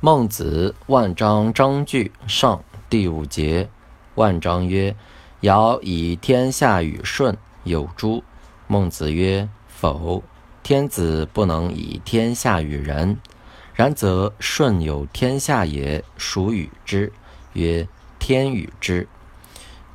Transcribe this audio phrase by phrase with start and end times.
[0.00, 3.68] 孟子万章章句上第五节，
[4.14, 4.94] 万章曰
[5.42, 8.22] ：“尧以天下与舜，有诸？”
[8.68, 10.22] 孟子曰：“否。
[10.62, 13.18] 天子不能以天下与人。
[13.74, 17.12] 然则舜有天下也，孰与之？”
[17.54, 17.88] 曰
[18.20, 19.08] ：“天与之。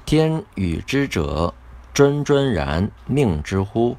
[0.05, 1.54] 天与之者，
[1.95, 3.95] 谆谆然命之乎？”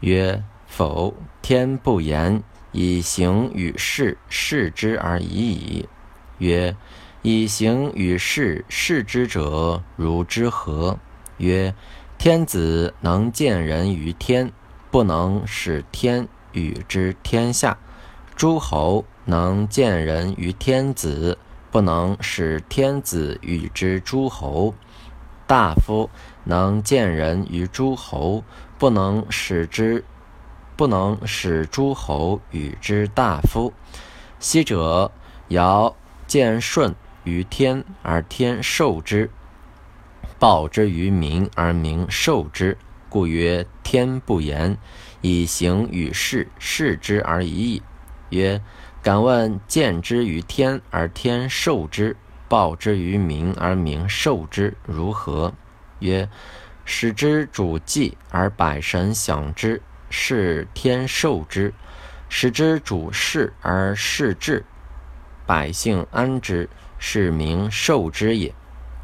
[0.00, 1.12] 曰：“否。
[1.42, 2.42] 天不言。”
[2.76, 5.88] 以行与事，事之而已矣。
[6.36, 6.76] 曰：
[7.22, 10.98] 以行与事，事之者，如之何？
[11.38, 11.74] 曰：
[12.18, 14.52] 天子能见人于天，
[14.90, 17.78] 不能使天与之天下；
[18.36, 21.38] 诸侯能见人于天子，
[21.70, 24.74] 不能使天子与之诸侯；
[25.46, 26.10] 大夫
[26.44, 28.44] 能见人于诸侯，
[28.76, 30.04] 不能使之。
[30.76, 33.72] 不能使诸侯与之大夫。
[34.38, 35.10] 昔者
[35.48, 36.94] 尧见舜
[37.24, 39.28] 于天，而天受之；
[40.38, 42.76] 报之于民，而民受之。
[43.08, 44.76] 故曰：天不言，
[45.22, 47.82] 以行与事，事之而已矣。
[48.30, 48.60] 曰：
[49.02, 52.14] 敢问见之于天，而天受之；
[52.48, 55.54] 报之于民，而民受之，如何？
[56.00, 56.28] 曰：
[56.84, 59.80] 使之主祭，而百神享之。
[60.10, 61.72] 是天授之，
[62.28, 64.64] 使之主事而事治，
[65.46, 66.68] 百姓安之，
[66.98, 68.54] 是民受之也。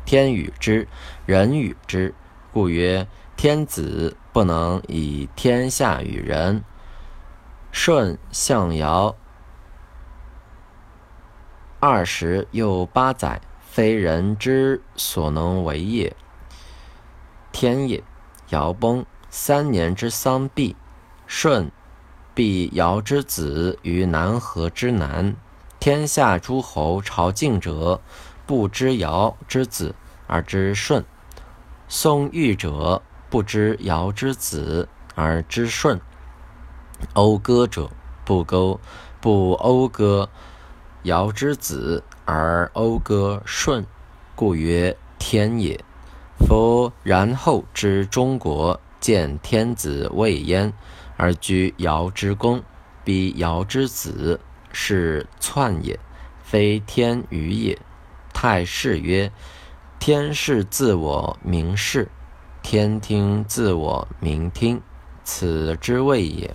[0.05, 0.89] 天与之，
[1.27, 2.15] 人与之，
[2.53, 6.65] 故曰：天子不能以天下与人。
[7.71, 9.17] 舜象尧
[11.81, 16.15] 二十又八载，非人之所能为也。
[17.51, 18.03] 天也。
[18.51, 20.77] 尧崩，三年之丧毕。
[21.27, 21.71] 舜，
[22.35, 25.35] 必尧之子于南河之南。
[25.81, 28.01] 天下诸侯朝觐者，
[28.47, 29.95] 不知尧之子
[30.27, 31.03] 而知舜；
[31.89, 35.99] 宋玉者，不知尧之子而知舜；
[37.15, 37.91] 讴歌者，
[38.25, 38.79] 不勾
[39.21, 40.29] 不讴歌
[41.03, 43.85] 尧之子而讴歌舜。
[44.35, 45.85] 故曰天也。
[46.47, 50.73] 夫然后之中国，见天子未焉。
[51.19, 52.63] 而居尧之宫，
[53.05, 54.41] 逼尧之子，
[54.73, 56.01] 是篡也，
[56.43, 57.79] 非天与也。
[58.33, 59.31] 太史曰：
[60.01, 62.09] 天是自我明视，
[62.63, 64.81] 天听自我明听，
[65.23, 66.53] 此之谓也。